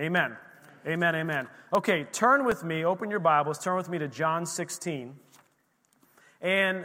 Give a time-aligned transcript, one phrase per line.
[0.00, 0.36] Amen.
[0.88, 1.14] Amen.
[1.14, 1.48] Amen.
[1.72, 5.14] Okay, turn with me, open your Bibles, turn with me to John 16.
[6.40, 6.84] And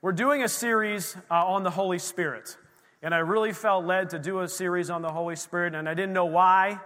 [0.00, 2.56] we're doing a series uh, on the Holy Spirit.
[3.00, 5.94] And I really felt led to do a series on the Holy Spirit, and I
[5.94, 6.80] didn't know why.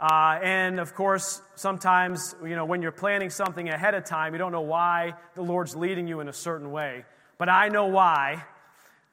[0.00, 4.38] Uh, and of course, sometimes, you know, when you're planning something ahead of time, you
[4.38, 7.04] don't know why the Lord's leading you in a certain way.
[7.36, 8.44] But I know why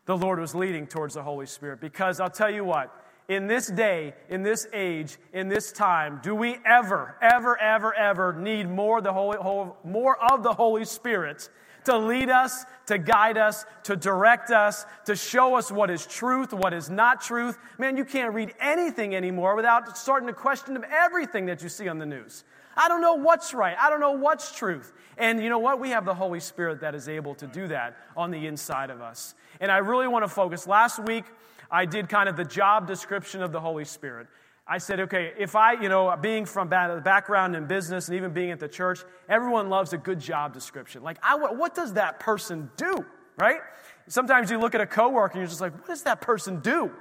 [0.05, 1.81] the Lord was leading towards the Holy Spirit.
[1.81, 2.89] Because I'll tell you what,
[3.29, 8.33] in this day, in this age, in this time, do we ever, ever, ever, ever
[8.33, 9.37] need more, the Holy,
[9.83, 11.47] more of the Holy Spirit
[11.85, 16.53] to lead us, to guide us, to direct us, to show us what is truth,
[16.53, 17.57] what is not truth?
[17.77, 21.99] Man, you can't read anything anymore without starting to question everything that you see on
[21.99, 22.43] the news.
[22.75, 23.75] I don't know what's right.
[23.79, 24.91] I don't know what's truth.
[25.17, 25.79] And you know what?
[25.79, 29.01] We have the Holy Spirit that is able to do that on the inside of
[29.01, 29.35] us.
[29.59, 30.65] And I really want to focus.
[30.65, 31.25] Last week,
[31.71, 34.27] I did kind of the job description of the Holy Spirit.
[34.67, 38.51] I said, okay, if I, you know, being from background in business and even being
[38.51, 41.01] at the church, everyone loves a good job description.
[41.01, 43.03] Like, I, what does that person do,
[43.37, 43.61] right?
[44.07, 46.91] Sometimes you look at a coworker and you're just like, what does that person do?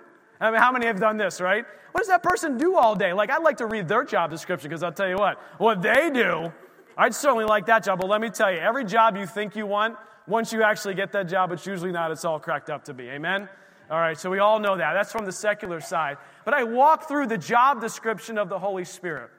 [0.40, 1.66] I mean, how many have done this, right?
[1.92, 3.12] What does that person do all day?
[3.12, 6.10] Like, I'd like to read their job description because I'll tell you what, what they
[6.10, 6.52] do,
[6.96, 7.98] I'd certainly like that job.
[7.98, 11.12] But let me tell you, every job you think you want, once you actually get
[11.12, 13.10] that job, it's usually not, it's all cracked up to be.
[13.10, 13.48] Amen?
[13.90, 14.92] All right, so we all know that.
[14.92, 16.18] That's from the secular side.
[16.44, 19.30] But I walk through the job description of the Holy Spirit.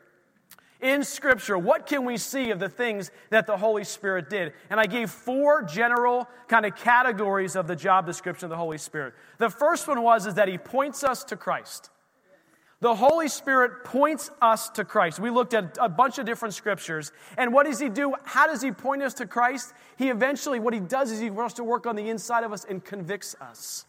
[0.81, 4.53] In Scripture, what can we see of the things that the Holy Spirit did?
[4.69, 8.78] And I gave four general kind of categories of the job description of the Holy
[8.78, 9.14] Spirit.
[9.39, 11.89] The first one was is that He points us to Christ.
[12.80, 15.19] The Holy Spirit points us to Christ.
[15.19, 17.11] We looked at a bunch of different scriptures.
[17.38, 18.13] And what does He do?
[18.23, 19.73] How does He point us to Christ?
[19.97, 22.63] He eventually, what He does is He wants to work on the inside of us
[22.63, 23.86] and convicts us.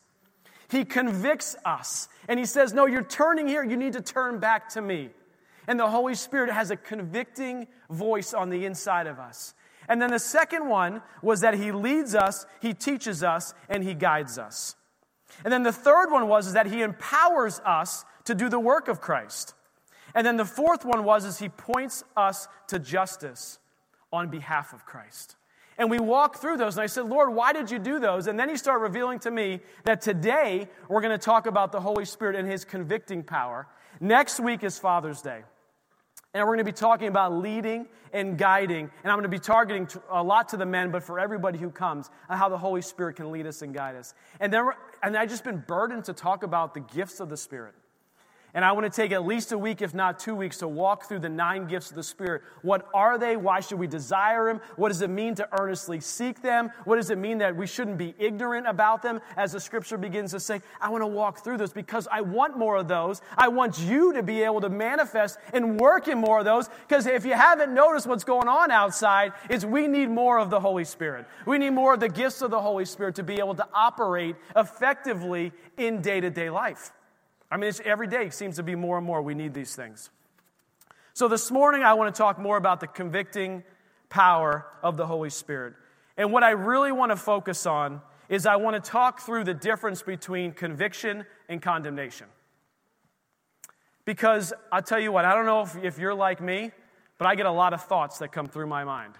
[0.70, 3.64] He convicts us and he says, No, you're turning here.
[3.64, 5.10] You need to turn back to me.
[5.66, 9.54] And the Holy Spirit has a convicting voice on the inside of us.
[9.88, 13.94] And then the second one was that he leads us, he teaches us, and he
[13.94, 14.76] guides us.
[15.44, 18.88] And then the third one was is that he empowers us to do the work
[18.88, 19.54] of Christ.
[20.14, 23.58] And then the fourth one was is he points us to justice
[24.12, 25.36] on behalf of Christ.
[25.80, 28.26] And we walked through those, and I said, Lord, why did you do those?
[28.26, 31.80] And then he started revealing to me that today we're going to talk about the
[31.80, 33.66] Holy Spirit and his convicting power.
[33.98, 35.40] Next week is Father's Day.
[36.34, 38.90] And we're going to be talking about leading and guiding.
[39.02, 41.70] And I'm going to be targeting a lot to the men, but for everybody who
[41.70, 44.12] comes, how the Holy Spirit can lead us and guide us.
[44.38, 44.68] And then,
[45.02, 47.74] and I've just been burdened to talk about the gifts of the Spirit.
[48.52, 51.06] And I want to take at least a week, if not two weeks, to walk
[51.06, 52.42] through the nine gifts of the Spirit.
[52.62, 53.36] What are they?
[53.36, 54.60] Why should we desire them?
[54.76, 56.70] What does it mean to earnestly seek them?
[56.84, 59.20] What does it mean that we shouldn't be ignorant about them?
[59.36, 62.58] As the scripture begins to say, I want to walk through those because I want
[62.58, 63.20] more of those.
[63.38, 66.68] I want you to be able to manifest and work in more of those.
[66.88, 70.60] Because if you haven't noticed what's going on outside, is we need more of the
[70.60, 71.26] Holy Spirit.
[71.46, 74.36] We need more of the gifts of the Holy Spirit to be able to operate
[74.56, 76.92] effectively in day to day life.
[77.50, 80.10] I mean, every day seems to be more and more we need these things.
[81.12, 83.64] So this morning, I want to talk more about the convicting
[84.08, 85.74] power of the Holy Spirit.
[86.16, 89.54] And what I really want to focus on is I want to talk through the
[89.54, 92.26] difference between conviction and condemnation.
[94.04, 96.70] Because I'll tell you what, I don't know if, if you're like me,
[97.18, 99.14] but I get a lot of thoughts that come through my mind.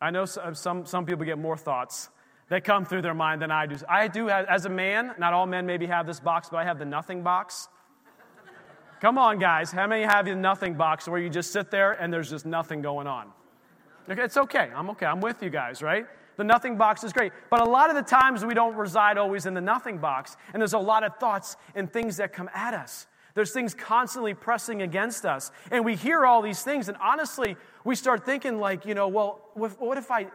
[0.00, 2.08] I know uh, some, some people get more thoughts
[2.48, 3.76] that come through their mind than I do.
[3.88, 6.78] I do, as a man, not all men maybe have this box, but I have
[6.78, 7.68] the nothing box.
[9.00, 9.70] Come on, guys.
[9.70, 12.82] How many have the nothing box where you just sit there and there's just nothing
[12.82, 13.28] going on?
[14.08, 14.70] It's okay.
[14.74, 15.06] I'm okay.
[15.06, 16.06] I'm with you guys, right?
[16.36, 17.32] The nothing box is great.
[17.50, 20.60] But a lot of the times we don't reside always in the nothing box, and
[20.60, 23.06] there's a lot of thoughts and things that come at us.
[23.34, 25.50] There's things constantly pressing against us.
[25.70, 29.50] And we hear all these things, and honestly, we start thinking, like, you know, well,
[29.54, 30.28] what if I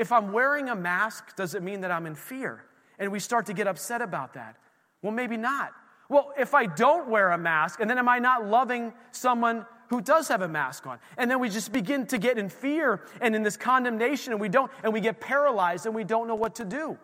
[0.00, 2.64] if I'm wearing a mask, does it mean that I'm in fear?
[2.98, 4.56] And we start to get upset about that.
[5.02, 5.72] Well, maybe not.
[6.08, 10.00] Well, if I don't wear a mask, and then am I not loving someone who
[10.00, 10.98] does have a mask on?
[11.18, 14.48] And then we just begin to get in fear and in this condemnation, and we
[14.48, 16.98] don't, and we get paralyzed and we don't know what to do.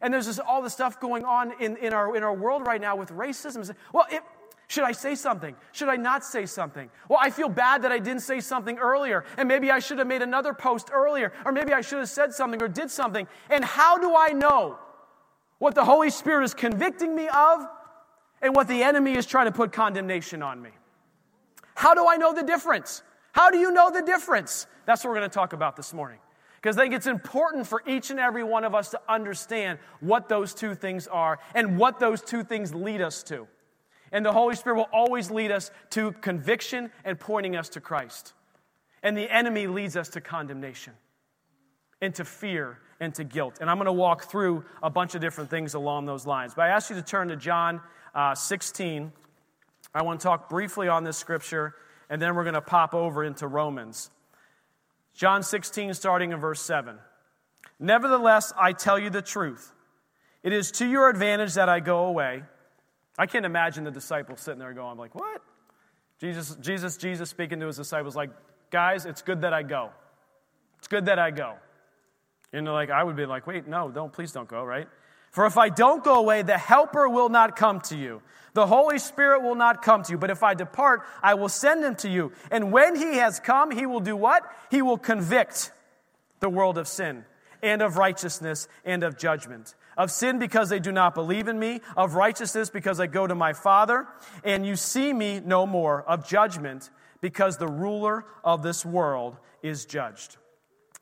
[0.00, 2.80] And there's just all the stuff going on in, in, our, in our world right
[2.80, 3.68] now with racism.
[3.92, 4.22] Well, it,
[4.68, 5.56] should I say something?
[5.72, 6.90] Should I not say something?
[7.08, 10.06] Well, I feel bad that I didn't say something earlier, and maybe I should have
[10.06, 13.26] made another post earlier, or maybe I should have said something or did something.
[13.48, 14.78] And how do I know
[15.58, 17.66] what the Holy Spirit is convicting me of
[18.42, 20.70] and what the enemy is trying to put condemnation on me?
[21.74, 23.02] How do I know the difference?
[23.32, 24.66] How do you know the difference?
[24.84, 26.18] That's what we're going to talk about this morning.
[26.56, 30.28] Because I think it's important for each and every one of us to understand what
[30.28, 33.48] those two things are and what those two things lead us to.
[34.12, 38.32] And the Holy Spirit will always lead us to conviction and pointing us to Christ.
[39.02, 40.94] And the enemy leads us to condemnation,
[42.00, 43.58] into fear, and to guilt.
[43.60, 46.54] And I'm going to walk through a bunch of different things along those lines.
[46.54, 47.80] But I ask you to turn to John
[48.14, 49.12] uh, 16.
[49.94, 51.74] I want to talk briefly on this scripture,
[52.10, 54.10] and then we're going to pop over into Romans.
[55.14, 56.98] John 16, starting in verse 7.
[57.78, 59.72] Nevertheless, I tell you the truth.
[60.42, 62.42] It is to your advantage that I go away.
[63.18, 65.42] I can't imagine the disciples sitting there going, I'm like, what?
[66.20, 68.30] Jesus, Jesus, Jesus speaking to his disciples, like,
[68.70, 69.90] guys, it's good that I go.
[70.78, 71.54] It's good that I go.
[72.52, 74.88] And they're like, I would be like, wait, no, don't, please don't go, right?
[75.30, 78.22] For if I don't go away, the Helper will not come to you.
[78.54, 80.18] The Holy Spirit will not come to you.
[80.18, 82.32] But if I depart, I will send him to you.
[82.50, 84.42] And when he has come, he will do what?
[84.70, 85.70] He will convict
[86.40, 87.24] the world of sin
[87.62, 89.74] and of righteousness and of judgment.
[89.96, 93.34] Of sin because they do not believe in me, of righteousness because I go to
[93.34, 94.06] my Father,
[94.44, 96.90] and you see me no more, of judgment
[97.20, 100.36] because the ruler of this world is judged.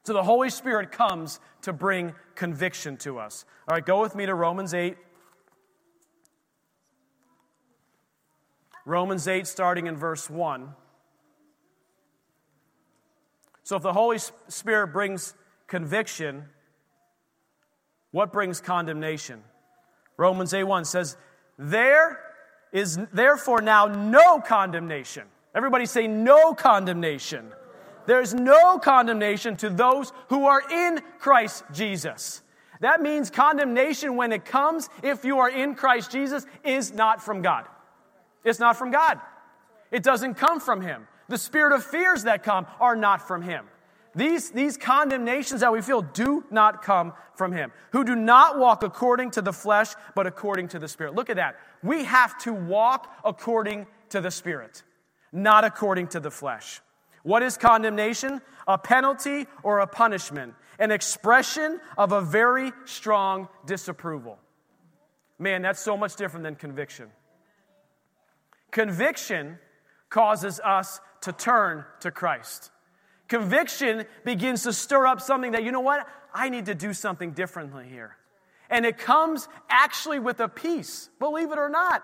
[0.05, 3.45] So the Holy Spirit comes to bring conviction to us.
[3.69, 4.97] All right, go with me to Romans 8.
[8.85, 10.69] Romans 8, starting in verse 1.
[13.65, 15.35] So, if the Holy Spirit brings
[15.67, 16.45] conviction,
[18.11, 19.43] what brings condemnation?
[20.17, 21.17] Romans 8 1 says,
[21.59, 22.19] There
[22.73, 25.25] is therefore now no condemnation.
[25.55, 27.53] Everybody say, No condemnation.
[28.07, 32.43] There's no condemnation to those who are in Christ Jesus.
[32.81, 37.43] That means condemnation, when it comes, if you are in Christ Jesus, is not from
[37.43, 37.67] God.
[38.45, 39.21] It's not from God.
[39.91, 41.09] It doesn't come from Him.
[41.29, 43.65] The spirit of fears that come are not from Him.
[44.17, 48.83] These, these condemnations that we feel do not come from Him, who do not walk
[48.83, 51.15] according to the flesh, but according to the Spirit.
[51.15, 51.57] Look at that.
[51.83, 54.83] We have to walk according to the Spirit,
[55.33, 56.81] not according to the flesh.
[57.25, 58.41] What is condemnation?
[58.67, 64.39] A penalty or a punishment, an expression of a very strong disapproval.
[65.39, 67.09] Man, that's so much different than conviction.
[68.71, 69.59] Conviction
[70.09, 72.71] causes us to turn to Christ.
[73.29, 76.07] Conviction begins to stir up something that, you know what?
[76.33, 78.17] I need to do something differently here.
[78.71, 82.03] And it comes actually with a peace, believe it or not.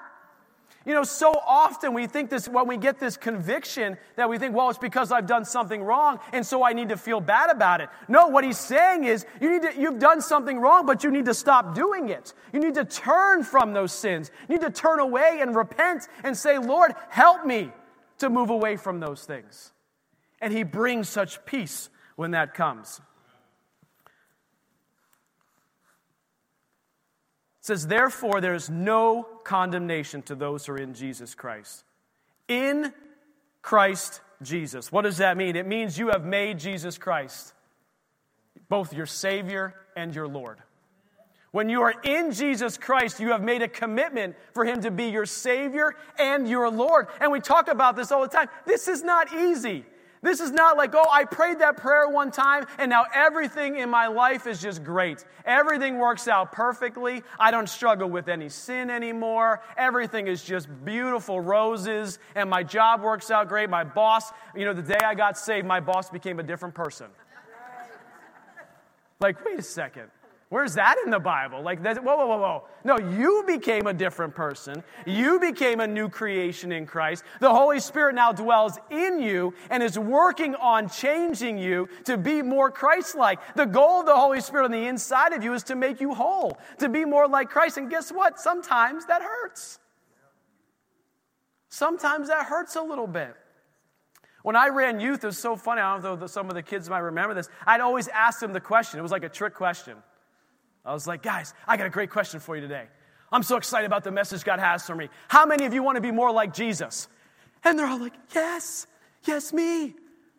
[0.85, 4.55] You know, so often we think this, when we get this conviction, that we think,
[4.55, 7.81] well, it's because I've done something wrong, and so I need to feel bad about
[7.81, 7.89] it.
[8.09, 11.27] No, what he's saying is, you need to, you've done something wrong, but you need
[11.27, 12.35] to stop doing it.
[12.53, 14.33] You need to turn from those sins.
[14.49, 17.71] You need to turn away and repent and say, Lord, help me
[18.19, 19.73] to move away from those things.
[20.43, 23.01] And he brings such peace when that comes.
[27.61, 31.85] It says, Therefore, there is no condemnation to those who are in Jesus Christ.
[32.49, 32.93] In
[33.63, 34.91] Christ Jesus.
[34.91, 35.55] What does that mean?
[35.55, 37.55] It means you have made Jesus Christ
[38.69, 40.59] both your Savior and your Lord.
[41.53, 45.05] When you are in Jesus Christ, you have made a commitment for Him to be
[45.05, 47.09] your Savior and your Lord.
[47.21, 48.49] And we talk about this all the time.
[48.67, 49.85] This is not easy.
[50.23, 53.91] This is not like, oh, I prayed that prayer one time and now everything in
[53.91, 55.25] my life is just great.
[55.45, 57.25] Everything works out perfectly.
[57.41, 59.63] I don't struggle with any sin anymore.
[59.77, 63.69] Everything is just beautiful roses and my job works out great.
[63.69, 67.09] My boss, you know, the day I got saved, my boss became a different person.
[69.19, 70.09] Like, wait a second.
[70.53, 71.63] Where's that in the Bible?
[71.63, 72.65] Like, that, whoa, whoa, whoa, whoa.
[72.85, 74.85] No, you became a different person.
[75.07, 77.25] You became a new creation in Christ.
[77.41, 82.43] The Holy Spirit now dwells in you and is working on changing you to be
[82.43, 83.41] more Christ like.
[83.57, 86.13] The goal of the Holy Spirit on the inside of you is to make you
[86.13, 87.79] whole, to be more like Christ.
[87.79, 88.39] And guess what?
[88.39, 89.79] Sometimes that hurts.
[91.71, 93.35] Sometimes that hurts a little bit.
[94.43, 95.81] When I ran youth, it was so funny.
[95.81, 97.49] I don't know if some of the kids might remember this.
[97.67, 98.99] I'd always ask them the question.
[98.99, 99.97] It was like a trick question.
[100.85, 102.87] I was like, guys, I got a great question for you today.
[103.31, 105.09] I'm so excited about the message God has for me.
[105.29, 107.09] How many of you want to be more like Jesus?
[107.65, 108.87] And they're all like, yes,
[109.25, 109.95] yes, me.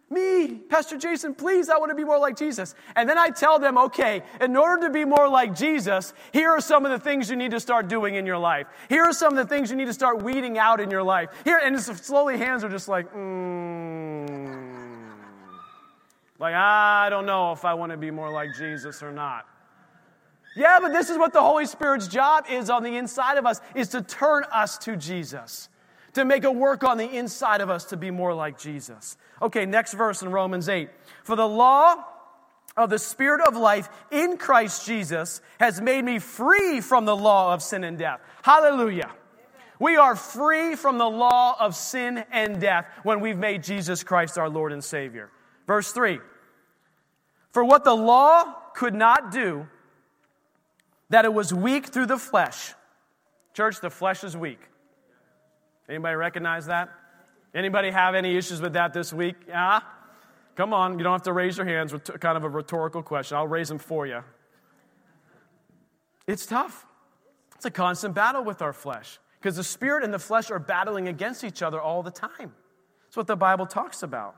[0.09, 2.75] Me, Pastor Jason, please, I want to be more like Jesus.
[2.95, 6.61] And then I tell them, okay, in order to be more like Jesus, here are
[6.61, 8.67] some of the things you need to start doing in your life.
[8.89, 11.29] Here are some of the things you need to start weeding out in your life.
[11.45, 14.73] Here, and slowly hands are just like, mm.
[16.37, 19.47] Like, I don't know if I want to be more like Jesus or not.
[20.55, 23.59] Yeah, but this is what the Holy Spirit's job is on the inside of us
[23.75, 25.69] is to turn us to Jesus.
[26.13, 29.17] To make a work on the inside of us to be more like Jesus.
[29.41, 30.89] Okay, next verse in Romans 8.
[31.23, 32.05] For the law
[32.77, 37.53] of the Spirit of life in Christ Jesus has made me free from the law
[37.53, 38.19] of sin and death.
[38.43, 39.11] Hallelujah.
[39.79, 44.37] We are free from the law of sin and death when we've made Jesus Christ
[44.37, 45.29] our Lord and Savior.
[45.67, 46.19] Verse 3
[47.51, 49.67] For what the law could not do,
[51.13, 52.73] that it was weak through the flesh.
[53.53, 54.59] Church, the flesh is weak.
[55.87, 56.89] Anybody recognize that?
[57.53, 59.35] Anybody have any issues with that this week?
[59.47, 59.81] Yeah?
[60.55, 63.37] Come on, you don't have to raise your hands with kind of a rhetorical question.
[63.37, 64.23] I'll raise them for you.
[66.25, 66.83] It's tough.
[67.57, 71.09] It's a constant battle with our flesh because the spirit and the flesh are battling
[71.09, 72.51] against each other all the time.
[73.03, 74.35] That's what the Bible talks about.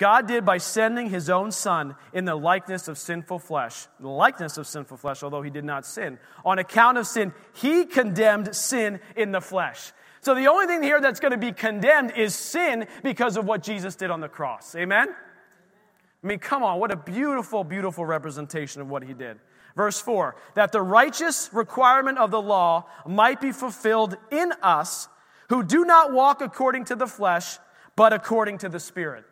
[0.00, 4.56] God did by sending his own son in the likeness of sinful flesh, the likeness
[4.56, 6.18] of sinful flesh, although he did not sin.
[6.42, 9.92] On account of sin, he condemned sin in the flesh.
[10.22, 13.62] So the only thing here that's going to be condemned is sin because of what
[13.62, 14.74] Jesus did on the cross.
[14.74, 15.06] Amen?
[15.10, 19.38] I mean, come on, what a beautiful, beautiful representation of what he did.
[19.76, 25.08] Verse 4 that the righteous requirement of the law might be fulfilled in us
[25.50, 27.58] who do not walk according to the flesh,
[27.96, 29.26] but according to the Spirit.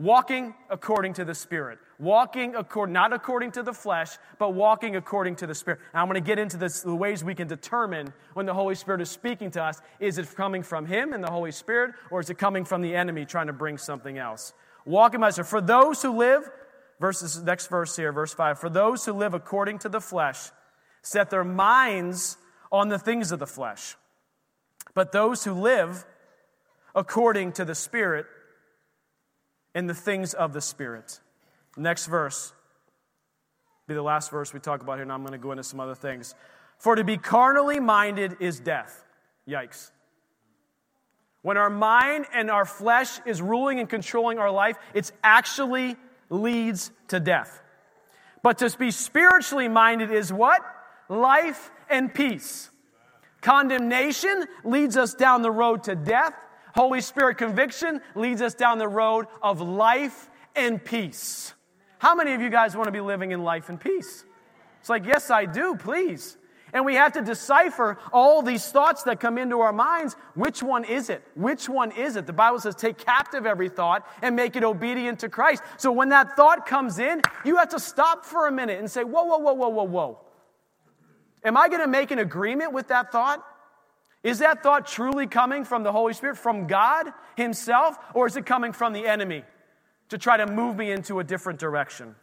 [0.00, 1.78] Walking according to the Spirit.
[1.98, 5.80] Walking according, not according to the flesh, but walking according to the Spirit.
[5.92, 8.74] Now, I'm going to get into this, the ways we can determine when the Holy
[8.74, 9.78] Spirit is speaking to us.
[9.98, 12.94] Is it coming from Him and the Holy Spirit, or is it coming from the
[12.94, 14.54] enemy trying to bring something else?
[14.86, 16.50] Walking by For those who live
[16.98, 18.58] verses, next verse here, verse 5.
[18.58, 20.50] For those who live according to the flesh
[21.02, 22.38] set their minds
[22.72, 23.96] on the things of the flesh.
[24.94, 26.06] But those who live
[26.94, 28.24] according to the Spirit
[29.74, 31.20] in the things of the Spirit.
[31.76, 32.52] Next verse
[33.90, 35.80] be the last verse we talk about here, and I'm going to go into some
[35.80, 36.36] other things.
[36.78, 39.04] For to be carnally minded is death.
[39.48, 39.90] Yikes.
[41.42, 45.96] When our mind and our flesh is ruling and controlling our life, it's actually
[46.28, 47.60] leads to death.
[48.44, 50.62] But to be spiritually minded is what?
[51.08, 52.70] Life and peace.
[53.40, 56.34] Condemnation leads us down the road to death.
[56.74, 61.54] Holy Spirit conviction leads us down the road of life and peace.
[61.98, 64.24] How many of you guys want to be living in life and peace?
[64.80, 66.36] It's like, yes, I do, please.
[66.72, 70.14] And we have to decipher all these thoughts that come into our minds.
[70.34, 71.22] Which one is it?
[71.34, 72.26] Which one is it?
[72.26, 75.62] The Bible says, take captive every thought and make it obedient to Christ.
[75.78, 79.02] So when that thought comes in, you have to stop for a minute and say,
[79.02, 80.20] whoa, whoa, whoa, whoa, whoa, whoa.
[81.42, 83.44] Am I going to make an agreement with that thought?
[84.22, 88.44] Is that thought truly coming from the Holy Spirit, from God Himself, or is it
[88.44, 89.44] coming from the enemy
[90.10, 92.14] to try to move me into a different direction?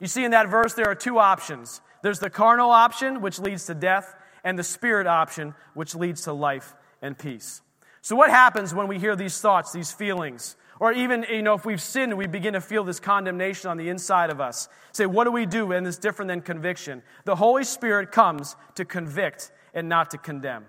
[0.00, 3.66] You see, in that verse, there are two options there's the carnal option, which leads
[3.66, 7.60] to death, and the spirit option, which leads to life and peace.
[8.00, 10.56] So, what happens when we hear these thoughts, these feelings?
[10.80, 13.90] Or even, you know, if we've sinned, we begin to feel this condemnation on the
[13.90, 14.66] inside of us.
[14.92, 15.72] Say, what do we do?
[15.72, 17.02] And it's different than conviction.
[17.26, 20.64] The Holy Spirit comes to convict and not to condemn.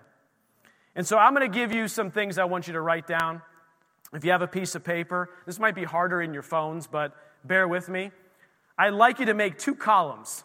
[0.95, 3.41] And so I'm going to give you some things I want you to write down.
[4.13, 7.15] If you have a piece of paper, this might be harder in your phones, but
[7.45, 8.11] bear with me.
[8.77, 10.43] I'd like you to make two columns.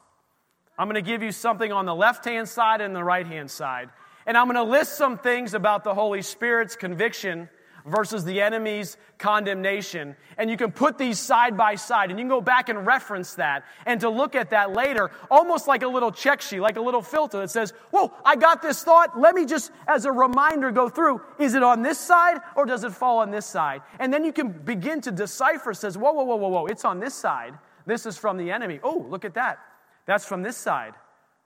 [0.79, 3.51] I'm going to give you something on the left hand side and the right hand
[3.51, 3.89] side.
[4.27, 7.49] And I'm going to list some things about the Holy Spirit's conviction
[7.87, 10.17] versus the enemy's condemnation.
[10.37, 13.35] And you can put these side by side and you can go back and reference
[13.35, 16.81] that and to look at that later, almost like a little check sheet, like a
[16.81, 19.19] little filter that says, Whoa, I got this thought.
[19.19, 21.21] Let me just, as a reminder, go through.
[21.39, 23.83] Is it on this side or does it fall on this side?
[23.99, 27.01] And then you can begin to decipher, says, Whoa, whoa, whoa, whoa, whoa, it's on
[27.01, 27.55] this side.
[27.87, 28.81] This is from the enemy.
[28.83, 29.59] Oh, look at that.
[30.07, 30.95] That's from this side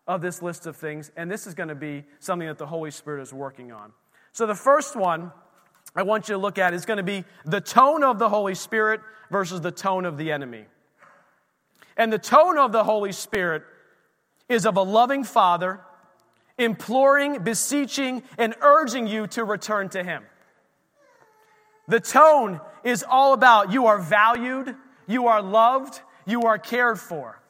[0.06, 2.90] of this list of things, and this is going to be something that the Holy
[2.90, 3.92] Spirit is working on.
[4.32, 5.32] So, the first one
[5.94, 8.54] I want you to look at is going to be the tone of the Holy
[8.54, 10.64] Spirit versus the tone of the enemy.
[11.97, 13.64] And the tone of the Holy Spirit
[14.49, 15.80] is of a loving Father
[16.61, 20.23] imploring, beseeching, and urging you to return to Him.
[21.88, 24.76] The tone is all about you are valued,
[25.09, 27.40] you are loved, you are cared for.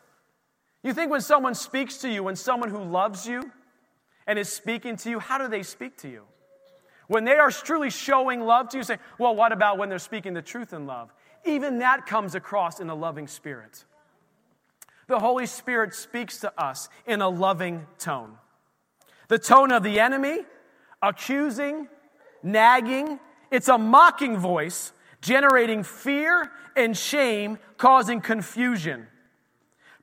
[0.82, 3.50] You think when someone speaks to you, when someone who loves you
[4.26, 6.23] and is speaking to you, how do they speak to you?
[7.11, 10.33] When they are truly showing love to you, say, well, what about when they're speaking
[10.33, 11.12] the truth in love?
[11.45, 13.85] Even that comes across in a loving spirit.
[15.09, 18.37] The Holy Spirit speaks to us in a loving tone.
[19.26, 20.38] The tone of the enemy,
[21.02, 21.88] accusing,
[22.45, 23.19] nagging,
[23.50, 29.09] it's a mocking voice generating fear and shame, causing confusion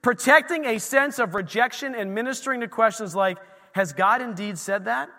[0.01, 3.37] protecting a sense of rejection and ministering to questions like,
[3.73, 5.09] Has God indeed said that?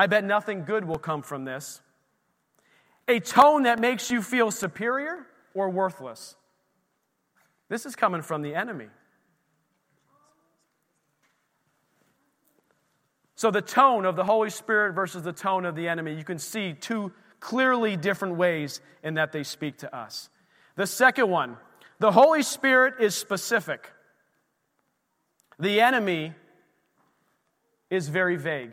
[0.00, 1.82] I bet nothing good will come from this.
[3.06, 6.36] A tone that makes you feel superior or worthless.
[7.68, 8.86] This is coming from the enemy.
[13.34, 16.38] So, the tone of the Holy Spirit versus the tone of the enemy, you can
[16.38, 20.30] see two clearly different ways in that they speak to us.
[20.76, 21.58] The second one,
[21.98, 23.92] the Holy Spirit is specific,
[25.58, 26.32] the enemy
[27.90, 28.72] is very vague.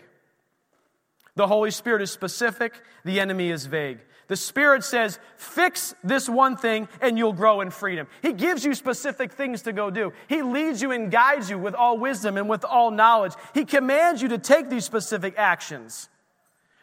[1.37, 2.73] The Holy Spirit is specific,
[3.05, 3.99] the enemy is vague.
[4.27, 8.07] The Spirit says, fix this one thing and you'll grow in freedom.
[8.23, 10.13] He gives you specific things to go do.
[10.27, 13.33] He leads you and guides you with all wisdom and with all knowledge.
[13.53, 16.09] He commands you to take these specific actions.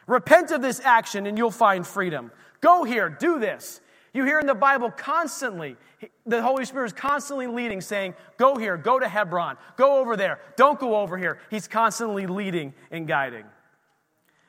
[0.07, 2.31] Repent of this action and you'll find freedom.
[2.61, 3.81] Go here, do this.
[4.13, 5.75] You hear in the Bible constantly,
[6.25, 10.39] the Holy Spirit is constantly leading, saying, Go here, go to Hebron, go over there,
[10.55, 11.39] don't go over here.
[11.49, 13.43] He's constantly leading and guiding.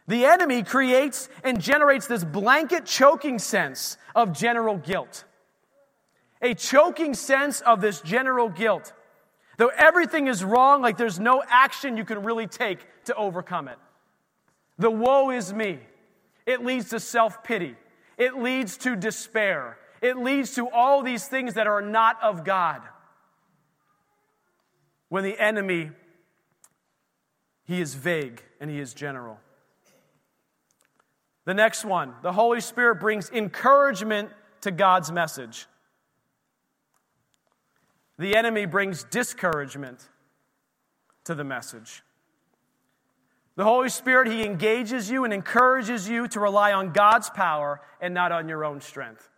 [0.08, 5.24] The enemy creates and generates this blanket choking sense of general guilt.
[6.40, 8.92] A choking sense of this general guilt.
[9.56, 13.78] Though everything is wrong, like there's no action you can really take to overcome it.
[14.78, 15.80] The woe is me.
[16.44, 17.74] It leads to self pity.
[18.18, 19.78] It leads to despair.
[20.02, 22.82] It leads to all these things that are not of God.
[25.08, 25.90] When the enemy,
[27.64, 29.38] he is vague and he is general.
[31.46, 34.30] The next one, the Holy Spirit brings encouragement
[34.62, 35.66] to God's message.
[38.18, 40.06] The enemy brings discouragement
[41.24, 42.02] to the message.
[43.54, 48.12] The Holy Spirit, He engages you and encourages you to rely on God's power and
[48.12, 49.30] not on your own strength.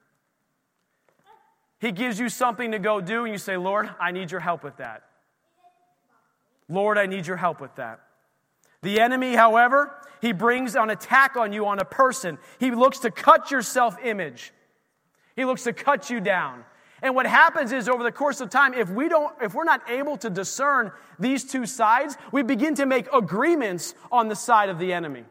[1.79, 4.65] He gives you something to go do, and you say, Lord, I need your help
[4.65, 5.03] with that.
[6.69, 8.01] Lord, I need your help with that.
[8.83, 12.39] The enemy, however, he brings an attack on you on a person.
[12.59, 14.53] He looks to cut your self image.
[15.37, 16.65] He looks to cut you down.
[17.01, 19.89] And what happens is over the course of time, if we don't, if we're not
[19.89, 24.79] able to discern these two sides, we begin to make agreements on the side of
[24.79, 25.25] the enemy.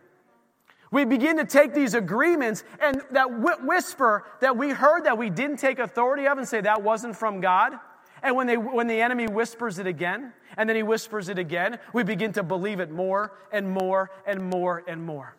[0.91, 3.27] We begin to take these agreements and that
[3.63, 7.41] whisper that we heard that we didn't take authority of and say that wasn't from
[7.41, 7.73] God.
[8.23, 11.79] And when, they, when the enemy whispers it again, and then he whispers it again,
[11.93, 15.35] we begin to believe it more and more and more and more.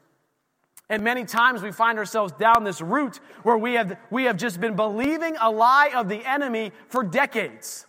[0.89, 4.61] And many times we find ourselves down this route where we have, we have just
[4.61, 7.87] been believing a lie of the enemy for decades.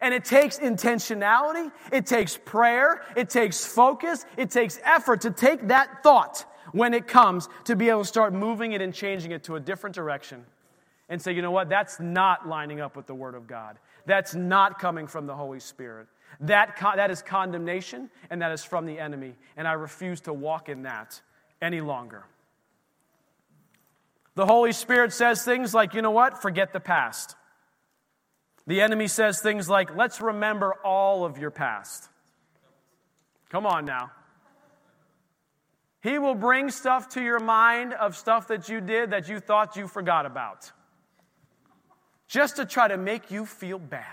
[0.00, 5.68] And it takes intentionality, it takes prayer, it takes focus, it takes effort to take
[5.68, 9.44] that thought when it comes to be able to start moving it and changing it
[9.44, 10.44] to a different direction
[11.08, 13.78] and say, you know what, that's not lining up with the Word of God.
[14.06, 16.06] That's not coming from the Holy Spirit.
[16.40, 19.34] That, that is condemnation, and that is from the enemy.
[19.56, 21.20] And I refuse to walk in that
[21.62, 22.24] any longer.
[24.34, 27.34] The Holy Spirit says things like, you know what, forget the past.
[28.66, 32.08] The enemy says things like, let's remember all of your past.
[33.48, 34.10] Come on now.
[36.02, 39.74] He will bring stuff to your mind of stuff that you did that you thought
[39.76, 40.70] you forgot about
[42.28, 44.04] just to try to make you feel bad.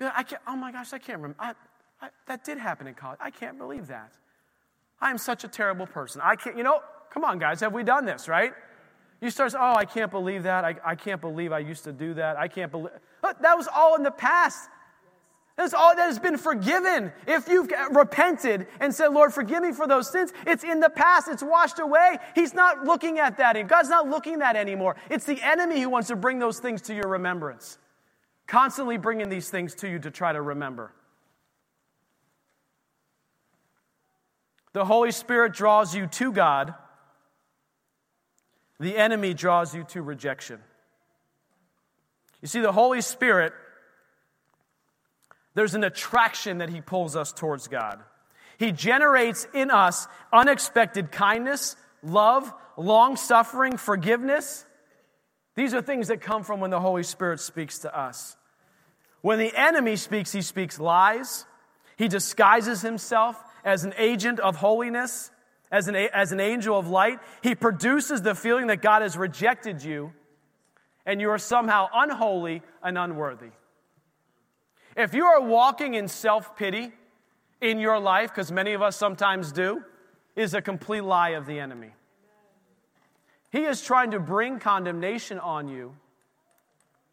[0.00, 1.36] I can't, oh my gosh, I can't remember.
[1.38, 1.52] I,
[2.00, 3.18] I, that did happen in college.
[3.22, 4.12] I can't believe that.
[5.00, 6.20] I am such a terrible person.
[6.24, 8.52] I can't, you know, come on, guys, have we done this, right?
[9.20, 10.64] You start, oh, I can't believe that.
[10.64, 12.36] I, I can't believe I used to do that.
[12.36, 12.90] I can't believe.
[13.22, 14.68] That was all in the past.
[15.56, 17.12] That's all that has been forgiven.
[17.26, 21.28] If you've repented and said, Lord, forgive me for those sins, it's in the past.
[21.28, 22.18] It's washed away.
[22.34, 23.68] He's not looking at that.
[23.68, 24.96] God's not looking at that anymore.
[25.10, 27.78] It's the enemy who wants to bring those things to your remembrance.
[28.46, 30.92] Constantly bringing these things to you to try to remember.
[34.72, 36.74] The Holy Spirit draws you to God,
[38.80, 40.58] the enemy draws you to rejection.
[42.40, 43.52] You see, the Holy Spirit
[45.54, 48.00] there's an attraction that He pulls us towards God.
[48.58, 54.64] He generates in us unexpected kindness, love, long suffering, forgiveness.
[55.54, 58.36] These are things that come from when the Holy Spirit speaks to us.
[59.20, 61.44] When the enemy speaks, he speaks lies.
[61.96, 65.30] He disguises himself as an agent of holiness,
[65.70, 67.18] as an, as an angel of light.
[67.42, 70.12] He produces the feeling that God has rejected you
[71.04, 73.50] and you are somehow unholy and unworthy.
[74.96, 76.92] If you are walking in self pity
[77.60, 79.82] in your life, because many of us sometimes do,
[80.36, 81.92] is a complete lie of the enemy.
[83.50, 85.94] He is trying to bring condemnation on you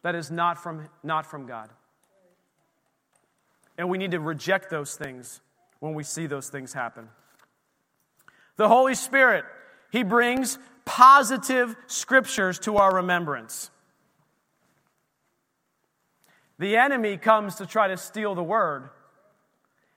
[0.02, 1.68] that is not from, not from God.
[3.76, 5.40] And we need to reject those things
[5.80, 7.08] when we see those things happen.
[8.56, 9.44] The Holy Spirit,
[9.90, 13.70] He brings positive scriptures to our remembrance.
[16.60, 18.90] The enemy comes to try to steal the word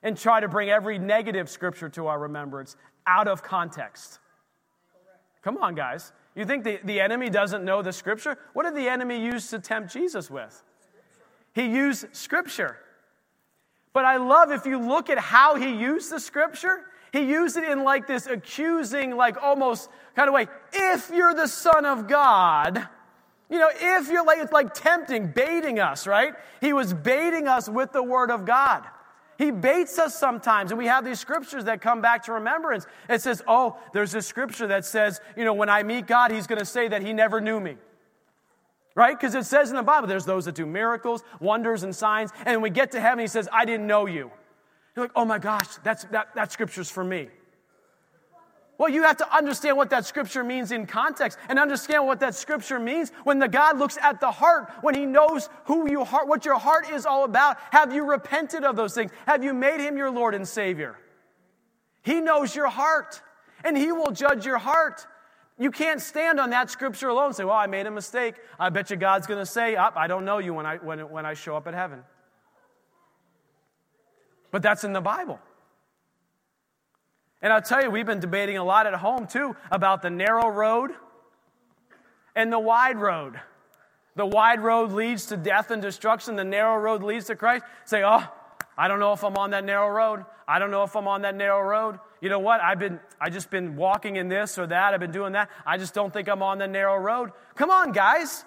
[0.02, 2.74] and try to bring every negative scripture to our remembrance
[3.06, 4.18] out of context.
[5.42, 6.10] Come on, guys.
[6.34, 8.38] You think the, the enemy doesn't know the scripture?
[8.54, 10.62] What did the enemy use to tempt Jesus with?
[11.52, 12.78] He used scripture.
[13.92, 17.64] But I love if you look at how he used the scripture, he used it
[17.64, 20.46] in like this accusing, like almost kind of way.
[20.72, 22.88] If you're the Son of God,
[23.50, 26.34] you know, if you're like, it's like tempting, baiting us, right?
[26.60, 28.84] He was baiting us with the Word of God.
[29.36, 32.86] He baits us sometimes, and we have these scriptures that come back to remembrance.
[33.08, 36.46] It says, Oh, there's this scripture that says, you know, when I meet God, He's
[36.46, 37.76] going to say that He never knew me.
[38.94, 39.18] Right?
[39.18, 42.56] Because it says in the Bible, there's those that do miracles, wonders, and signs, and
[42.56, 44.30] when we get to heaven, He says, I didn't know you.
[44.94, 47.28] You're like, Oh my gosh, that's, that, that scripture's for me.
[48.76, 52.34] Well, you have to understand what that scripture means in context and understand what that
[52.34, 56.26] scripture means when the God looks at the heart, when he knows who you heart,
[56.26, 57.56] what your heart is all about.
[57.70, 59.12] Have you repented of those things?
[59.26, 60.98] Have you made him your Lord and Savior?
[62.02, 63.22] He knows your heart
[63.62, 65.06] and he will judge your heart.
[65.56, 68.34] You can't stand on that scripture alone and say, Well, I made a mistake.
[68.58, 70.98] I bet you God's going to say, oh, I don't know you when I, when,
[71.10, 72.02] when I show up at heaven.
[74.50, 75.38] But that's in the Bible.
[77.44, 80.48] And I'll tell you, we've been debating a lot at home too about the narrow
[80.48, 80.92] road
[82.34, 83.38] and the wide road.
[84.16, 87.64] The wide road leads to death and destruction, the narrow road leads to Christ.
[87.84, 88.26] Say, oh,
[88.78, 90.24] I don't know if I'm on that narrow road.
[90.48, 91.98] I don't know if I'm on that narrow road.
[92.22, 92.62] You know what?
[92.62, 94.94] I've been I just been walking in this or that.
[94.94, 95.50] I've been doing that.
[95.66, 97.32] I just don't think I'm on the narrow road.
[97.56, 98.46] Come on, guys.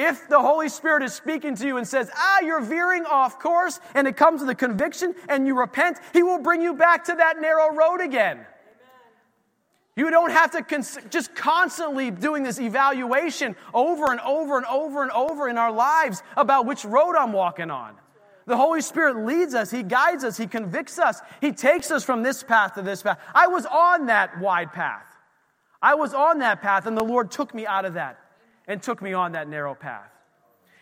[0.00, 3.80] If the Holy Spirit is speaking to you and says, ah, you're veering off course,
[3.96, 7.16] and it comes to the conviction and you repent, He will bring you back to
[7.16, 8.36] that narrow road again.
[8.36, 8.46] Amen.
[9.96, 15.02] You don't have to cons- just constantly doing this evaluation over and over and over
[15.02, 17.96] and over in our lives about which road I'm walking on.
[18.46, 22.22] The Holy Spirit leads us, He guides us, He convicts us, He takes us from
[22.22, 23.18] this path to this path.
[23.34, 25.06] I was on that wide path.
[25.82, 28.27] I was on that path, and the Lord took me out of that
[28.68, 30.12] and took me on that narrow path.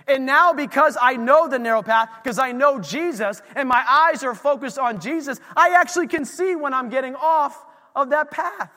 [0.08, 4.22] And now, because I know the narrow path, because I know Jesus, and my eyes
[4.22, 8.70] are focused on Jesus, I actually can see when I'm getting off of that path.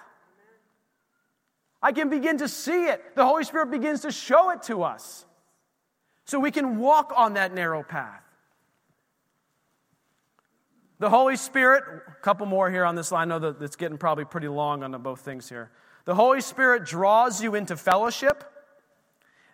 [1.82, 3.16] I can begin to see it.
[3.16, 5.26] The Holy Spirit begins to show it to us.
[6.26, 8.22] So we can walk on that narrow path.
[11.00, 13.32] The Holy Spirit, a couple more here on this line.
[13.32, 15.72] I know that it's getting probably pretty long on both things here.
[16.06, 18.44] The Holy Spirit draws you into fellowship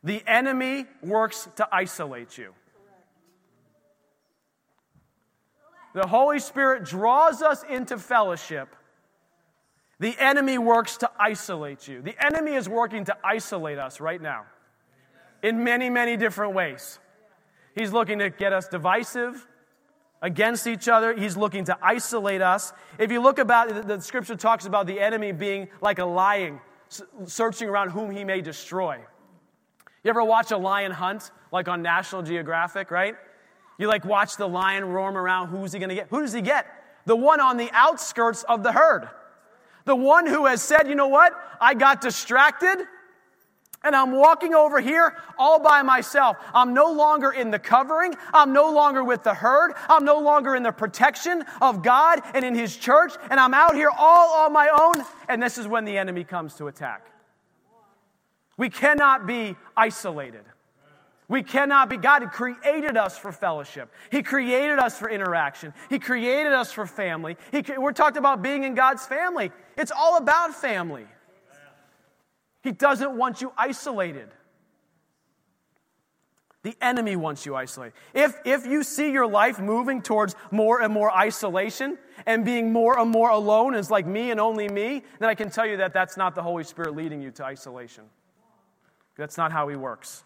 [0.05, 2.53] the enemy works to isolate you.
[5.95, 8.75] The Holy Spirit draws us into fellowship.
[9.99, 12.01] The enemy works to isolate you.
[12.01, 14.45] The enemy is working to isolate us right now
[15.41, 16.99] in many, many different ways.
[17.73, 19.47] He's looking to get us divisive
[20.21, 21.15] against each other.
[21.15, 22.73] He's looking to isolate us.
[22.99, 26.59] If you look about the scripture talks about the enemy being like a lion,
[27.25, 28.99] searching around whom he may destroy.
[30.05, 33.15] You ever watch a lion hunt, like on National Geographic, right?
[33.79, 35.47] You like watch the lion roam around.
[35.47, 36.09] Who's he going to get?
[36.11, 36.67] Who does he get?
[37.07, 39.09] The one on the outskirts of the herd.
[39.85, 41.33] The one who has said, you know what?
[41.59, 42.85] I got distracted
[43.83, 46.37] and I'm walking over here all by myself.
[46.53, 48.13] I'm no longer in the covering.
[48.31, 49.73] I'm no longer with the herd.
[49.89, 53.13] I'm no longer in the protection of God and in His church.
[53.31, 55.03] And I'm out here all on my own.
[55.27, 57.14] And this is when the enemy comes to attack.
[58.57, 60.43] We cannot be isolated.
[61.27, 61.97] We cannot be.
[61.97, 63.91] God created us for fellowship.
[64.11, 65.73] He created us for interaction.
[65.89, 67.35] He created us for family.
[67.51, 69.51] He, we're talking about being in God's family.
[69.75, 71.07] It's all about family.
[72.61, 74.29] He doesn't want you isolated.
[76.63, 77.93] The enemy wants you isolated.
[78.13, 82.97] If, if you see your life moving towards more and more isolation and being more
[82.97, 85.93] and more alone, as like me and only me, then I can tell you that
[85.93, 88.05] that's not the Holy Spirit leading you to isolation.
[89.17, 90.23] That's not how he works.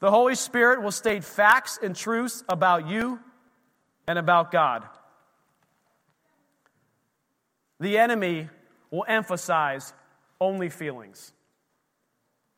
[0.00, 3.20] The Holy Spirit will state facts and truths about you
[4.08, 4.84] and about God.
[7.80, 8.48] The enemy
[8.90, 9.92] will emphasize
[10.40, 11.32] only feelings.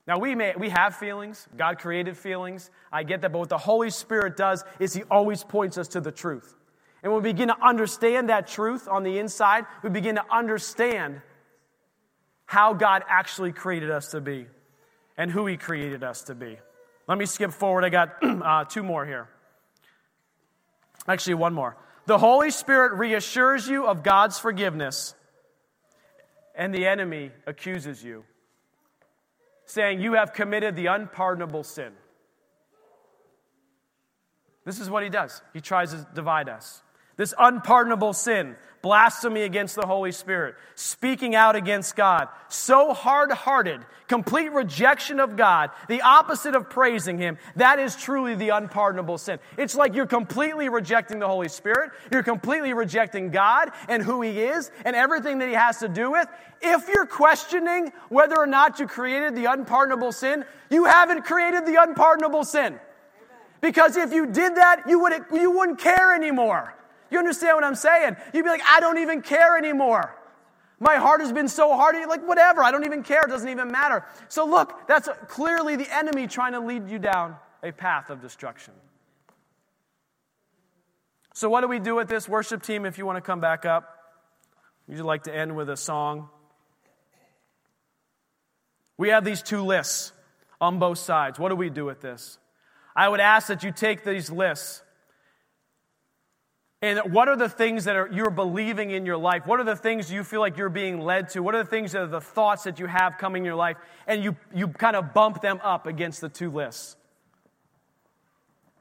[0.06, 1.46] Now, we, may, we have feelings.
[1.56, 2.70] God created feelings.
[2.92, 3.32] I get that.
[3.32, 6.56] But what the Holy Spirit does is He always points us to the truth.
[7.02, 11.20] And when we begin to understand that truth on the inside, we begin to understand
[12.52, 14.44] how God actually created us to be
[15.16, 16.58] and who He created us to be.
[17.08, 17.82] Let me skip forward.
[17.82, 19.26] I got uh, two more here.
[21.08, 21.78] Actually, one more.
[22.04, 25.14] The Holy Spirit reassures you of God's forgiveness,
[26.54, 28.22] and the enemy accuses you,
[29.64, 31.92] saying you have committed the unpardonable sin.
[34.66, 35.40] This is what he does.
[35.54, 36.82] He tries to divide us.
[37.22, 43.80] This unpardonable sin, blasphemy against the Holy Spirit, speaking out against God, so hard hearted,
[44.08, 49.38] complete rejection of God, the opposite of praising Him, that is truly the unpardonable sin.
[49.56, 54.40] It's like you're completely rejecting the Holy Spirit, you're completely rejecting God and who He
[54.40, 56.26] is and everything that He has to do with.
[56.60, 61.80] If you're questioning whether or not you created the unpardonable sin, you haven't created the
[61.80, 62.80] unpardonable sin.
[63.60, 66.74] Because if you did that, you, would, you wouldn't care anymore.
[67.12, 68.16] You understand what I'm saying?
[68.32, 70.16] You'd be like, I don't even care anymore.
[70.80, 71.94] My heart has been so hard.
[71.94, 73.20] You're like, whatever, I don't even care.
[73.22, 74.04] It doesn't even matter.
[74.28, 78.72] So, look, that's clearly the enemy trying to lead you down a path of destruction.
[81.34, 82.28] So, what do we do with this?
[82.28, 83.94] Worship team, if you want to come back up,
[84.88, 86.30] would you like to end with a song?
[88.96, 90.12] We have these two lists
[90.62, 91.38] on both sides.
[91.38, 92.38] What do we do with this?
[92.96, 94.81] I would ask that you take these lists
[96.82, 99.46] and what are the things that are, you're believing in your life?
[99.46, 101.40] What are the things you feel like you're being led to?
[101.40, 103.76] What are the things that are the thoughts that you have coming in your life?
[104.08, 106.96] And you, you kind of bump them up against the two lists.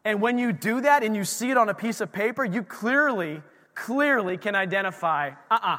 [0.03, 2.63] And when you do that and you see it on a piece of paper, you
[2.63, 3.43] clearly,
[3.75, 5.77] clearly can identify uh uh-uh.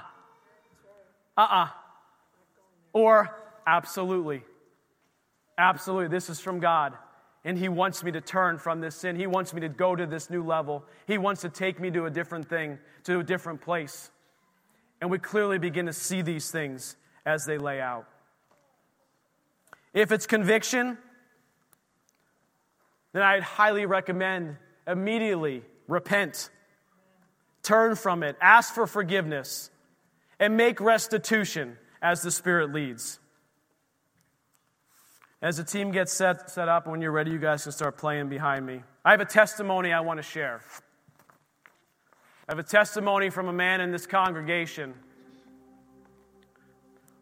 [1.36, 1.68] uh, uh uh,
[2.92, 4.44] or absolutely,
[5.58, 6.96] absolutely, this is from God.
[7.44, 9.16] And He wants me to turn from this sin.
[9.16, 10.84] He wants me to go to this new level.
[11.06, 14.10] He wants to take me to a different thing, to a different place.
[15.00, 18.06] And we clearly begin to see these things as they lay out.
[19.92, 20.96] If it's conviction,
[23.12, 26.50] then I'd highly recommend immediately repent,
[27.62, 29.70] turn from it, ask for forgiveness,
[30.38, 33.20] and make restitution as the Spirit leads.
[35.42, 38.28] As the team gets set, set up, when you're ready, you guys can start playing
[38.28, 38.80] behind me.
[39.04, 40.62] I have a testimony I want to share.
[42.48, 44.94] I have a testimony from a man in this congregation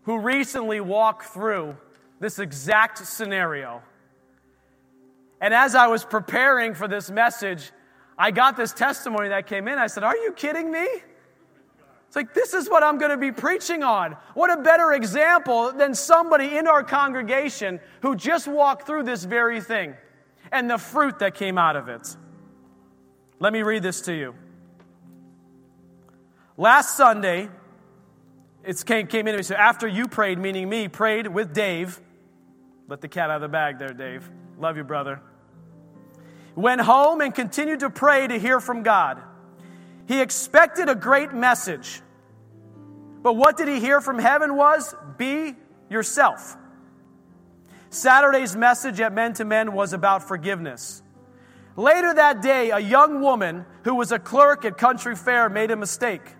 [0.02, 1.76] who recently walked through
[2.20, 3.82] this exact scenario.
[5.40, 7.72] And as I was preparing for this message,
[8.18, 9.78] I got this testimony that came in.
[9.78, 10.86] I said, Are you kidding me?
[12.10, 14.16] It's like, this is what I'm going to be preaching on.
[14.34, 19.60] What a better example than somebody in our congregation who just walked through this very
[19.60, 19.94] thing
[20.50, 22.16] and the fruit that came out of it.
[23.38, 24.34] Let me read this to you.
[26.56, 27.48] Last Sunday,
[28.64, 29.44] it came, came into me.
[29.44, 32.00] So after you prayed, meaning me, prayed with Dave.
[32.88, 34.28] Let the cat out of the bag there, Dave.
[34.58, 35.20] Love you, brother.
[36.56, 39.22] Went home and continued to pray to hear from God.
[40.10, 42.02] He expected a great message.
[43.22, 45.54] But what did he hear from heaven was be
[45.88, 46.56] yourself.
[47.90, 51.00] Saturday's message at Men to Men was about forgiveness.
[51.76, 55.76] Later that day, a young woman who was a clerk at Country Fair made a
[55.76, 56.34] mistake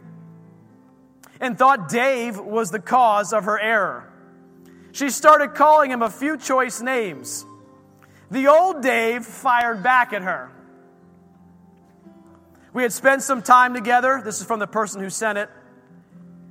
[1.41, 4.13] and thought Dave was the cause of her error.
[4.91, 7.47] She started calling him a few choice names.
[8.33, 10.51] The old Dave fired back at her.
[12.73, 14.23] We had spent some time together.
[14.25, 15.49] This is from the person who sent it.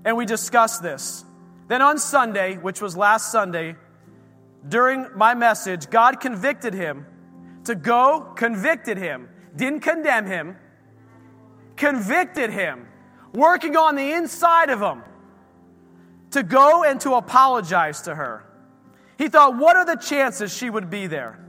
[0.05, 1.23] And we discussed this.
[1.67, 3.75] Then on Sunday, which was last Sunday,
[4.67, 7.05] during my message, God convicted him
[7.65, 10.58] to go, convicted him, didn't condemn him,
[11.75, 12.88] convicted him,
[13.34, 15.03] working on the inside of him
[16.32, 18.45] to go and to apologize to her.
[19.17, 21.39] He thought, what are the chances she would be there?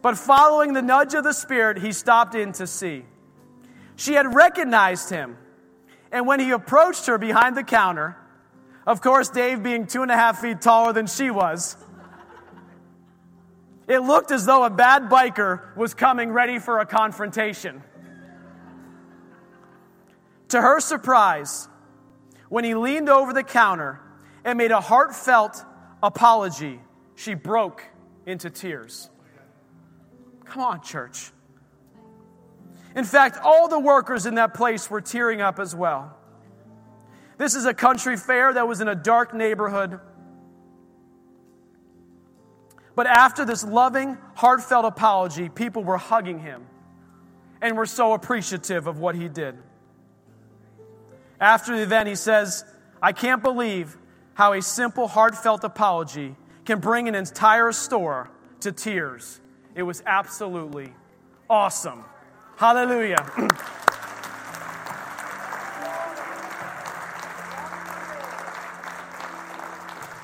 [0.00, 3.04] But following the nudge of the Spirit, he stopped in to see.
[3.96, 5.36] She had recognized him.
[6.12, 8.16] And when he approached her behind the counter,
[8.86, 11.76] of course, Dave being two and a half feet taller than she was,
[13.86, 17.82] it looked as though a bad biker was coming ready for a confrontation.
[20.48, 21.68] To her surprise,
[22.48, 24.00] when he leaned over the counter
[24.44, 25.62] and made a heartfelt
[26.02, 26.80] apology,
[27.14, 27.82] she broke
[28.24, 29.10] into tears.
[30.48, 31.30] Come on, church.
[32.94, 36.16] In fact, all the workers in that place were tearing up as well.
[37.36, 40.00] This is a country fair that was in a dark neighborhood.
[42.96, 46.66] But after this loving, heartfelt apology, people were hugging him
[47.60, 49.56] and were so appreciative of what he did.
[51.40, 52.64] After the event, he says,
[53.00, 53.96] I can't believe
[54.34, 56.34] how a simple, heartfelt apology
[56.64, 58.30] can bring an entire store
[58.60, 59.40] to tears
[59.78, 60.92] it was absolutely
[61.48, 62.04] awesome.
[62.56, 63.24] Hallelujah.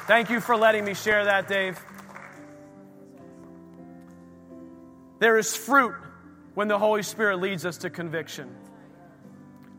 [0.09, 1.79] Thank you for letting me share that, Dave.
[5.21, 5.95] There is fruit
[6.55, 8.53] when the Holy Spirit leads us to conviction.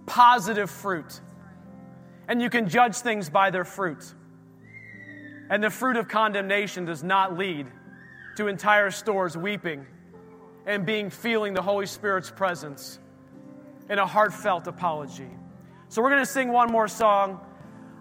[0.06, 1.20] Positive fruit.
[2.30, 4.14] And you can judge things by their fruit.
[5.50, 7.68] And the fruit of condemnation does not lead
[8.36, 9.86] to entire stores weeping
[10.66, 13.00] and being feeling the Holy Spirit's presence
[13.90, 15.30] in a heartfelt apology.
[15.90, 17.40] So we're going to sing one more song.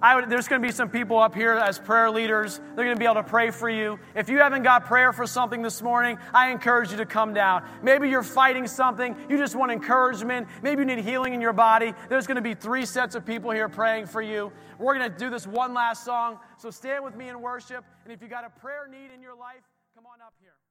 [0.02, 2.58] Would, there's going to be some people up here as prayer leaders.
[2.58, 3.98] They're going to be able to pray for you.
[4.14, 7.66] If you haven't got prayer for something this morning, I encourage you to come down.
[7.82, 10.48] Maybe you're fighting something, you just want encouragement.
[10.62, 11.94] Maybe you need healing in your body.
[12.10, 14.52] There's going to be three sets of people here praying for you.
[14.78, 16.38] We're going to do this one last song.
[16.58, 17.84] So stand with me in worship.
[18.04, 19.62] And if you got a prayer need in your life,
[20.04, 20.63] come on up here.